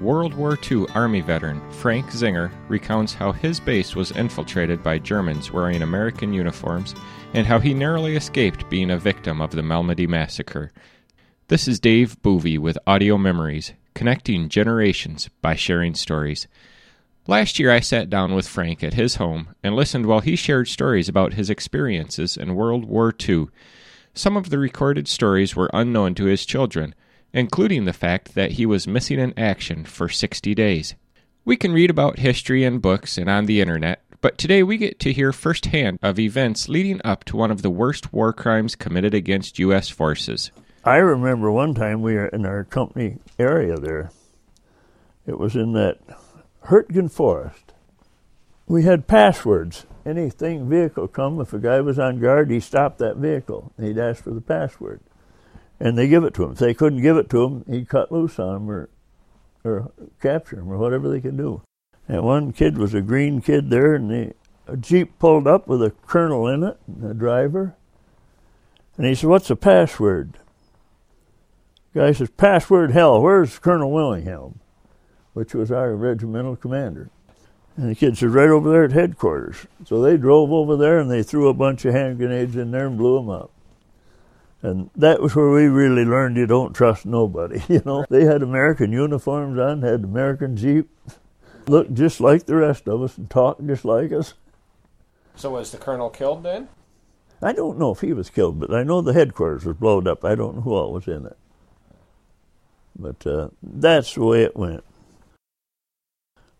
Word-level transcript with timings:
World 0.00 0.32
War 0.32 0.58
II 0.70 0.86
Army 0.94 1.20
veteran 1.20 1.60
Frank 1.72 2.06
Zinger 2.06 2.50
recounts 2.68 3.12
how 3.12 3.32
his 3.32 3.60
base 3.60 3.94
was 3.94 4.12
infiltrated 4.12 4.82
by 4.82 4.98
Germans 4.98 5.52
wearing 5.52 5.82
American 5.82 6.32
uniforms 6.32 6.94
and 7.34 7.46
how 7.46 7.58
he 7.58 7.74
narrowly 7.74 8.16
escaped 8.16 8.70
being 8.70 8.90
a 8.90 8.96
victim 8.96 9.42
of 9.42 9.50
the 9.50 9.60
Malmedy 9.60 10.08
Massacre. 10.08 10.72
This 11.48 11.68
is 11.68 11.78
Dave 11.78 12.16
Boovey 12.22 12.58
with 12.58 12.78
Audio 12.86 13.18
Memories, 13.18 13.74
connecting 13.92 14.48
generations 14.48 15.28
by 15.42 15.54
sharing 15.54 15.94
stories. 15.94 16.48
Last 17.26 17.58
year, 17.58 17.70
I 17.70 17.80
sat 17.80 18.08
down 18.08 18.34
with 18.34 18.48
Frank 18.48 18.82
at 18.82 18.94
his 18.94 19.16
home 19.16 19.54
and 19.62 19.76
listened 19.76 20.06
while 20.06 20.20
he 20.20 20.34
shared 20.34 20.68
stories 20.68 21.10
about 21.10 21.34
his 21.34 21.50
experiences 21.50 22.38
in 22.38 22.54
World 22.54 22.86
War 22.86 23.14
II. 23.28 23.48
Some 24.14 24.38
of 24.38 24.48
the 24.48 24.58
recorded 24.58 25.08
stories 25.08 25.54
were 25.54 25.68
unknown 25.74 26.14
to 26.14 26.24
his 26.24 26.46
children, 26.46 26.94
including 27.32 27.84
the 27.84 27.92
fact 27.92 28.34
that 28.34 28.52
he 28.52 28.66
was 28.66 28.88
missing 28.88 29.18
in 29.18 29.38
action 29.38 29.84
for 29.84 30.08
60 30.08 30.54
days. 30.54 30.94
We 31.44 31.56
can 31.56 31.72
read 31.72 31.90
about 31.90 32.18
history 32.18 32.64
in 32.64 32.78
books 32.78 33.16
and 33.16 33.30
on 33.30 33.46
the 33.46 33.60
internet, 33.60 34.02
but 34.20 34.36
today 34.36 34.62
we 34.62 34.76
get 34.76 34.98
to 35.00 35.12
hear 35.12 35.32
firsthand 35.32 35.98
of 36.02 36.18
events 36.18 36.68
leading 36.68 37.00
up 37.04 37.24
to 37.24 37.36
one 37.36 37.50
of 37.50 37.62
the 37.62 37.70
worst 37.70 38.12
war 38.12 38.32
crimes 38.32 38.76
committed 38.76 39.14
against 39.14 39.58
U.S. 39.58 39.88
forces. 39.88 40.50
I 40.84 40.96
remember 40.96 41.50
one 41.50 41.74
time 41.74 42.02
we 42.02 42.14
were 42.14 42.26
in 42.26 42.44
our 42.44 42.64
company 42.64 43.18
area 43.38 43.76
there. 43.76 44.10
It 45.26 45.38
was 45.38 45.54
in 45.54 45.72
that 45.72 45.98
Hurtgen 46.66 47.10
Forest. 47.10 47.72
We 48.66 48.84
had 48.84 49.06
passwords. 49.06 49.86
Anything 50.06 50.68
vehicle 50.68 51.08
come, 51.08 51.40
if 51.40 51.52
a 51.52 51.58
guy 51.58 51.80
was 51.80 51.98
on 51.98 52.20
guard, 52.20 52.50
he 52.50 52.60
stopped 52.60 52.98
that 52.98 53.16
vehicle. 53.16 53.72
And 53.76 53.86
he'd 53.86 53.98
ask 53.98 54.24
for 54.24 54.30
the 54.30 54.40
password 54.40 55.00
and 55.80 55.96
they 55.96 56.06
give 56.06 56.24
it 56.24 56.34
to 56.34 56.44
him. 56.44 56.52
If 56.52 56.58
they 56.58 56.74
couldn't 56.74 57.02
give 57.02 57.16
it 57.16 57.30
to 57.30 57.42
him, 57.44 57.64
he'd 57.68 57.88
cut 57.88 58.12
loose 58.12 58.38
on 58.38 58.52
them 58.52 58.70
or, 58.70 58.90
or 59.64 59.90
capture 60.20 60.60
him 60.60 60.70
or 60.70 60.76
whatever 60.76 61.08
they 61.08 61.20
could 61.20 61.36
do. 61.36 61.62
And 62.06 62.22
one 62.22 62.52
kid 62.52 62.76
was 62.76 62.92
a 62.92 63.00
green 63.00 63.40
kid 63.40 63.70
there, 63.70 63.94
and 63.94 64.10
the, 64.10 64.34
a 64.66 64.76
jeep 64.76 65.18
pulled 65.18 65.46
up 65.46 65.66
with 65.66 65.82
a 65.82 65.92
colonel 66.06 66.46
in 66.46 66.62
it, 66.62 66.78
and 66.86 67.10
a 67.10 67.14
driver. 67.14 67.76
And 68.96 69.06
he 69.06 69.14
said, 69.14 69.30
"What's 69.30 69.48
the 69.48 69.56
password?" 69.56 70.38
The 71.92 72.00
guy 72.00 72.12
says, 72.12 72.30
"Password 72.30 72.90
hell. 72.90 73.22
Where's 73.22 73.58
Colonel 73.58 73.90
Willingham?" 73.90 74.58
Which 75.32 75.54
was 75.54 75.70
our 75.70 75.94
regimental 75.94 76.56
commander. 76.56 77.10
And 77.76 77.88
the 77.88 77.94
kid 77.94 78.18
said, 78.18 78.30
"Right 78.30 78.48
over 78.48 78.68
there 78.68 78.84
at 78.84 78.92
headquarters." 78.92 79.66
So 79.86 80.02
they 80.02 80.16
drove 80.16 80.50
over 80.50 80.76
there 80.76 80.98
and 80.98 81.10
they 81.10 81.22
threw 81.22 81.48
a 81.48 81.54
bunch 81.54 81.84
of 81.84 81.94
hand 81.94 82.18
grenades 82.18 82.56
in 82.56 82.72
there 82.72 82.88
and 82.88 82.98
blew 82.98 83.16
them 83.16 83.30
up. 83.30 83.52
And 84.62 84.90
that 84.94 85.22
was 85.22 85.34
where 85.34 85.50
we 85.50 85.66
really 85.66 86.04
learned 86.04 86.36
you 86.36 86.46
don't 86.46 86.74
trust 86.74 87.06
nobody. 87.06 87.62
You 87.68 87.82
know, 87.84 88.04
they 88.10 88.24
had 88.24 88.42
American 88.42 88.92
uniforms 88.92 89.58
on, 89.58 89.82
had 89.82 90.04
American 90.04 90.56
Jeep, 90.56 90.90
looked 91.66 91.94
just 91.94 92.20
like 92.20 92.46
the 92.46 92.56
rest 92.56 92.86
of 92.86 93.02
us 93.02 93.16
and 93.16 93.30
talked 93.30 93.66
just 93.66 93.84
like 93.84 94.12
us. 94.12 94.34
So 95.34 95.50
was 95.50 95.70
the 95.70 95.78
colonel 95.78 96.10
killed 96.10 96.42
then? 96.42 96.68
I 97.42 97.52
don't 97.52 97.78
know 97.78 97.92
if 97.92 98.00
he 98.00 98.12
was 98.12 98.28
killed, 98.28 98.60
but 98.60 98.74
I 98.74 98.82
know 98.82 99.00
the 99.00 99.14
headquarters 99.14 99.64
was 99.64 99.76
blown 99.76 100.06
up. 100.06 100.24
I 100.24 100.34
don't 100.34 100.56
know 100.56 100.60
who 100.60 100.74
all 100.74 100.92
was 100.92 101.08
in 101.08 101.24
it. 101.24 101.38
But 102.98 103.26
uh, 103.26 103.48
that's 103.62 104.14
the 104.14 104.24
way 104.24 104.42
it 104.42 104.56
went. 104.56 104.84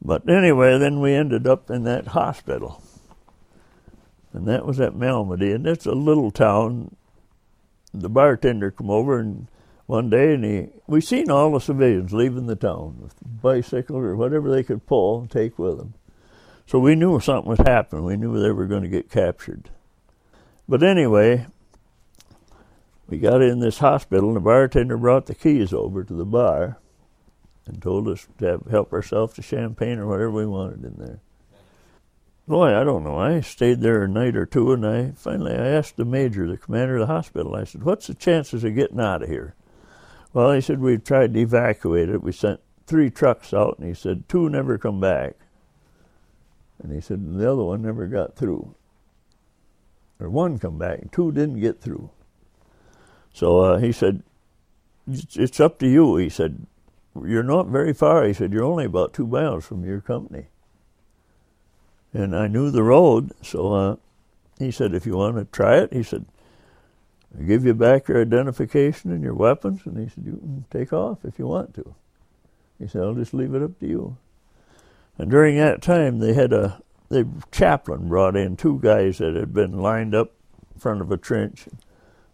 But 0.00 0.28
anyway, 0.28 0.78
then 0.78 1.00
we 1.00 1.14
ended 1.14 1.48
up 1.48 1.68
in 1.68 1.82
that 1.84 2.08
hospital. 2.08 2.80
And 4.32 4.46
that 4.46 4.64
was 4.64 4.78
at 4.78 4.92
Malmedy, 4.92 5.52
and 5.52 5.66
it's 5.66 5.86
a 5.86 5.92
little 5.92 6.30
town 6.30 6.94
the 8.00 8.08
bartender 8.08 8.70
come 8.70 8.90
over 8.90 9.18
and 9.18 9.48
one 9.86 10.10
day 10.10 10.34
and 10.34 10.44
he 10.44 10.68
we 10.86 11.00
seen 11.00 11.30
all 11.30 11.52
the 11.52 11.60
civilians 11.60 12.12
leaving 12.12 12.46
the 12.46 12.56
town 12.56 12.98
with 13.00 13.14
bicycles 13.22 14.04
or 14.04 14.16
whatever 14.16 14.50
they 14.50 14.62
could 14.62 14.86
pull 14.86 15.20
and 15.20 15.30
take 15.30 15.58
with 15.58 15.78
them. 15.78 15.94
So 16.66 16.78
we 16.78 16.94
knew 16.94 17.18
something 17.20 17.48
was 17.48 17.60
happening. 17.60 18.04
We 18.04 18.16
knew 18.16 18.38
they 18.38 18.52
were 18.52 18.66
going 18.66 18.82
to 18.82 18.88
get 18.88 19.10
captured. 19.10 19.70
But 20.68 20.82
anyway, 20.82 21.46
we 23.08 23.16
got 23.16 23.40
in 23.40 23.60
this 23.60 23.78
hospital 23.78 24.28
and 24.28 24.36
the 24.36 24.40
bartender 24.40 24.98
brought 24.98 25.26
the 25.26 25.34
keys 25.34 25.72
over 25.72 26.04
to 26.04 26.12
the 26.12 26.26
bar 26.26 26.78
and 27.66 27.80
told 27.80 28.08
us 28.08 28.26
to 28.38 28.44
have, 28.44 28.66
help 28.70 28.92
ourselves 28.92 29.34
to 29.34 29.42
champagne 29.42 29.98
or 29.98 30.06
whatever 30.06 30.30
we 30.30 30.46
wanted 30.46 30.84
in 30.84 30.96
there. 30.98 31.20
Boy, 32.48 32.74
I 32.74 32.82
don't 32.82 33.04
know. 33.04 33.18
I 33.18 33.42
stayed 33.42 33.82
there 33.82 34.02
a 34.02 34.08
night 34.08 34.34
or 34.34 34.46
two, 34.46 34.72
and 34.72 34.86
I 34.86 35.10
finally 35.10 35.52
I 35.52 35.66
asked 35.66 35.98
the 35.98 36.06
major, 36.06 36.48
the 36.48 36.56
commander 36.56 36.94
of 36.96 37.00
the 37.00 37.12
hospital. 37.12 37.54
I 37.54 37.64
said, 37.64 37.82
"What's 37.82 38.06
the 38.06 38.14
chances 38.14 38.64
of 38.64 38.74
getting 38.74 38.98
out 38.98 39.22
of 39.22 39.28
here?" 39.28 39.54
Well, 40.32 40.52
he 40.52 40.62
said 40.62 40.80
we've 40.80 41.04
tried 41.04 41.34
to 41.34 41.40
evacuate 41.40 42.08
it. 42.08 42.22
We 42.22 42.32
sent 42.32 42.60
three 42.86 43.10
trucks 43.10 43.52
out, 43.52 43.78
and 43.78 43.86
he 43.86 43.92
said 43.92 44.30
two 44.30 44.48
never 44.48 44.78
come 44.78 44.98
back. 44.98 45.36
And 46.82 46.90
he 46.90 47.02
said 47.02 47.34
the 47.34 47.52
other 47.52 47.64
one 47.64 47.82
never 47.82 48.06
got 48.06 48.34
through. 48.34 48.74
Or 50.18 50.30
one 50.30 50.58
come 50.58 50.78
back, 50.78 51.00
and 51.00 51.12
two 51.12 51.30
didn't 51.32 51.60
get 51.60 51.82
through. 51.82 52.08
So 53.34 53.58
uh, 53.58 53.76
he 53.76 53.92
said, 53.92 54.22
"It's 55.06 55.60
up 55.60 55.78
to 55.80 55.86
you." 55.86 56.16
He 56.16 56.30
said, 56.30 56.66
"You're 57.14 57.42
not 57.42 57.66
very 57.66 57.92
far." 57.92 58.24
He 58.24 58.32
said, 58.32 58.54
"You're 58.54 58.64
only 58.64 58.86
about 58.86 59.12
two 59.12 59.26
miles 59.26 59.66
from 59.66 59.84
your 59.84 60.00
company." 60.00 60.46
And 62.12 62.34
I 62.34 62.48
knew 62.48 62.70
the 62.70 62.82
road. 62.82 63.32
So 63.42 63.72
uh, 63.72 63.96
he 64.58 64.70
said, 64.70 64.94
if 64.94 65.06
you 65.06 65.16
want 65.16 65.36
to 65.36 65.44
try 65.44 65.78
it, 65.78 65.92
he 65.92 66.02
said, 66.02 66.26
I'll 67.36 67.46
give 67.46 67.64
you 67.64 67.74
back 67.74 68.08
your 68.08 68.20
identification 68.20 69.12
and 69.12 69.22
your 69.22 69.34
weapons. 69.34 69.82
And 69.84 69.98
he 69.98 70.08
said, 70.08 70.24
you 70.24 70.36
can 70.36 70.64
take 70.70 70.92
off 70.92 71.24
if 71.24 71.38
you 71.38 71.46
want 71.46 71.74
to. 71.74 71.94
He 72.78 72.86
said, 72.86 73.02
I'll 73.02 73.14
just 73.14 73.34
leave 73.34 73.54
it 73.54 73.62
up 73.62 73.78
to 73.80 73.86
you. 73.86 74.16
And 75.18 75.30
during 75.30 75.56
that 75.56 75.82
time, 75.82 76.20
they 76.20 76.32
had 76.32 76.52
a 76.52 76.80
the 77.08 77.26
chaplain 77.50 78.08
brought 78.08 78.36
in 78.36 78.56
two 78.56 78.78
guys 78.80 79.18
that 79.18 79.34
had 79.34 79.54
been 79.54 79.78
lined 79.78 80.14
up 80.14 80.32
in 80.74 80.80
front 80.80 81.00
of 81.00 81.10
a 81.10 81.16
trench. 81.16 81.66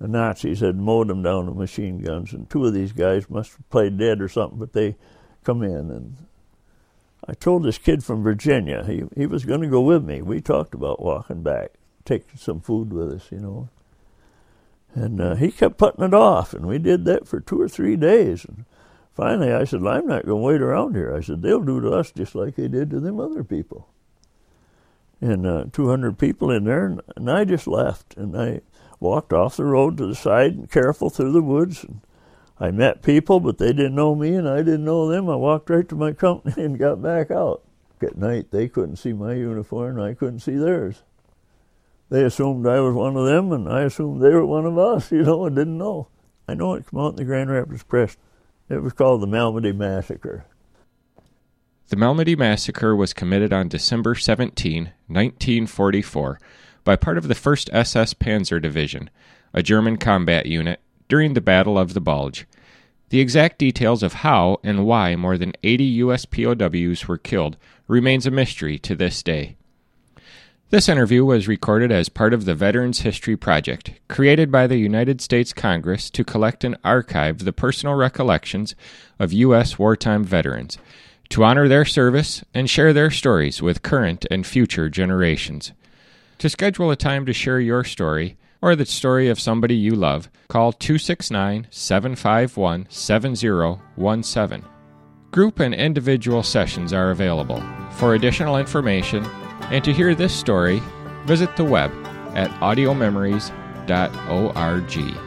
The 0.00 0.08
Nazis 0.08 0.60
had 0.60 0.76
mowed 0.76 1.08
them 1.08 1.22
down 1.22 1.46
with 1.46 1.56
machine 1.56 2.00
guns, 2.00 2.32
and 2.32 2.50
two 2.50 2.66
of 2.66 2.74
these 2.74 2.92
guys 2.92 3.30
must 3.30 3.52
have 3.52 3.70
played 3.70 3.96
dead 3.96 4.20
or 4.20 4.28
something, 4.28 4.58
but 4.58 4.72
they 4.72 4.96
come 5.44 5.62
in 5.62 5.90
and 5.90 6.16
I 7.28 7.34
told 7.34 7.64
this 7.64 7.78
kid 7.78 8.04
from 8.04 8.22
Virginia, 8.22 8.84
he, 8.84 9.04
he 9.16 9.26
was 9.26 9.44
going 9.44 9.60
to 9.62 9.66
go 9.66 9.80
with 9.80 10.04
me. 10.04 10.22
We 10.22 10.40
talked 10.40 10.74
about 10.74 11.02
walking 11.02 11.42
back, 11.42 11.72
taking 12.04 12.36
some 12.36 12.60
food 12.60 12.92
with 12.92 13.12
us, 13.12 13.32
you 13.32 13.38
know. 13.38 13.68
And 14.94 15.20
uh, 15.20 15.34
he 15.34 15.50
kept 15.50 15.76
putting 15.76 16.04
it 16.04 16.14
off, 16.14 16.54
and 16.54 16.66
we 16.66 16.78
did 16.78 17.04
that 17.04 17.26
for 17.26 17.40
two 17.40 17.60
or 17.60 17.68
three 17.68 17.96
days. 17.96 18.44
And 18.44 18.64
finally, 19.12 19.52
I 19.52 19.64
said, 19.64 19.80
I'm 19.80 20.06
not 20.06 20.24
going 20.24 20.26
to 20.26 20.36
wait 20.36 20.62
around 20.62 20.94
here. 20.94 21.14
I 21.14 21.20
said, 21.20 21.42
they'll 21.42 21.62
do 21.62 21.80
to 21.80 21.90
us 21.92 22.12
just 22.12 22.34
like 22.34 22.54
they 22.54 22.68
did 22.68 22.90
to 22.90 23.00
them 23.00 23.20
other 23.20 23.44
people. 23.44 23.88
And 25.20 25.46
uh, 25.46 25.64
200 25.72 26.18
people 26.18 26.50
in 26.50 26.64
there, 26.64 26.86
and, 26.86 27.02
and 27.16 27.30
I 27.30 27.44
just 27.44 27.66
left. 27.66 28.16
And 28.16 28.36
I 28.40 28.60
walked 29.00 29.32
off 29.32 29.56
the 29.56 29.64
road 29.64 29.98
to 29.98 30.06
the 30.06 30.14
side 30.14 30.52
and 30.52 30.70
careful 30.70 31.10
through 31.10 31.32
the 31.32 31.42
woods. 31.42 31.84
And 31.84 32.00
I 32.58 32.70
met 32.70 33.02
people, 33.02 33.40
but 33.40 33.58
they 33.58 33.72
didn't 33.72 33.94
know 33.94 34.14
me 34.14 34.34
and 34.34 34.48
I 34.48 34.58
didn't 34.58 34.84
know 34.84 35.08
them. 35.08 35.28
I 35.28 35.36
walked 35.36 35.68
right 35.68 35.88
to 35.88 35.94
my 35.94 36.12
company 36.12 36.54
and 36.64 36.78
got 36.78 37.02
back 37.02 37.30
out. 37.30 37.62
At 38.02 38.18
night, 38.18 38.50
they 38.50 38.68
couldn't 38.68 38.96
see 38.96 39.12
my 39.12 39.34
uniform 39.34 39.98
and 39.98 40.06
I 40.06 40.14
couldn't 40.14 40.40
see 40.40 40.56
theirs. 40.56 41.02
They 42.08 42.22
assumed 42.22 42.66
I 42.66 42.80
was 42.80 42.94
one 42.94 43.16
of 43.16 43.26
them 43.26 43.52
and 43.52 43.68
I 43.68 43.82
assumed 43.82 44.22
they 44.22 44.30
were 44.30 44.46
one 44.46 44.66
of 44.66 44.78
us, 44.78 45.10
you 45.12 45.22
know, 45.22 45.46
and 45.46 45.56
didn't 45.56 45.78
know. 45.78 46.08
I 46.48 46.54
know 46.54 46.74
it 46.74 46.88
came 46.88 47.00
out 47.00 47.10
in 47.10 47.16
the 47.16 47.24
Grand 47.24 47.50
Rapids 47.50 47.82
Press. 47.82 48.16
It 48.68 48.82
was 48.82 48.92
called 48.92 49.22
the 49.22 49.26
Malmedy 49.26 49.74
Massacre. 49.74 50.46
The 51.88 51.96
Malmedy 51.96 52.36
Massacre 52.36 52.96
was 52.96 53.12
committed 53.12 53.52
on 53.52 53.68
December 53.68 54.14
17, 54.16 54.92
1944, 55.06 56.40
by 56.82 56.96
part 56.96 57.16
of 57.16 57.28
the 57.28 57.34
1st 57.34 57.68
SS 57.72 58.14
Panzer 58.14 58.60
Division, 58.60 59.08
a 59.54 59.62
German 59.62 59.96
combat 59.96 60.46
unit 60.46 60.80
during 61.08 61.34
the 61.34 61.40
Battle 61.40 61.78
of 61.78 61.94
the 61.94 62.00
Bulge. 62.00 62.46
The 63.10 63.20
exact 63.20 63.58
details 63.58 64.02
of 64.02 64.14
how 64.14 64.58
and 64.64 64.84
why 64.84 65.14
more 65.14 65.38
than 65.38 65.52
80 65.62 65.84
U.S. 65.84 66.24
POWs 66.24 67.06
were 67.06 67.18
killed 67.18 67.56
remains 67.86 68.26
a 68.26 68.30
mystery 68.30 68.78
to 68.80 68.96
this 68.96 69.22
day. 69.22 69.56
This 70.70 70.88
interview 70.88 71.24
was 71.24 71.46
recorded 71.46 71.92
as 71.92 72.08
part 72.08 72.34
of 72.34 72.44
the 72.44 72.54
Veterans 72.54 73.02
History 73.02 73.36
Project, 73.36 73.92
created 74.08 74.50
by 74.50 74.66
the 74.66 74.78
United 74.78 75.20
States 75.20 75.52
Congress 75.52 76.10
to 76.10 76.24
collect 76.24 76.64
and 76.64 76.76
archive 76.82 77.38
the 77.38 77.52
personal 77.52 77.94
recollections 77.94 78.74
of 79.20 79.32
U.S. 79.32 79.78
wartime 79.78 80.24
veterans, 80.24 80.76
to 81.28 81.44
honor 81.44 81.68
their 81.68 81.84
service 81.84 82.44
and 82.52 82.68
share 82.68 82.92
their 82.92 83.12
stories 83.12 83.62
with 83.62 83.82
current 83.82 84.26
and 84.28 84.44
future 84.44 84.88
generations. 84.88 85.70
To 86.38 86.48
schedule 86.48 86.90
a 86.90 86.96
time 86.96 87.24
to 87.26 87.32
share 87.32 87.60
your 87.60 87.84
story, 87.84 88.36
or 88.66 88.74
the 88.74 88.84
story 88.84 89.28
of 89.28 89.38
somebody 89.38 89.76
you 89.76 89.92
love, 89.92 90.28
call 90.48 90.72
269 90.72 91.68
751 91.70 92.88
7017. 92.90 94.64
Group 95.30 95.60
and 95.60 95.72
individual 95.72 96.42
sessions 96.42 96.92
are 96.92 97.12
available. 97.12 97.62
For 97.92 98.14
additional 98.14 98.56
information 98.56 99.24
and 99.70 99.84
to 99.84 99.92
hear 99.92 100.16
this 100.16 100.34
story, 100.34 100.82
visit 101.26 101.54
the 101.54 101.62
web 101.62 101.92
at 102.34 102.50
audiomemories.org. 102.60 105.25